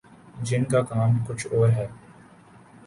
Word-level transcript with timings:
جن 0.43 0.63
کا 0.63 0.81
کام 0.81 1.11
کچھ 1.27 1.47
اور 1.51 1.69
ہے۔ 1.69 1.87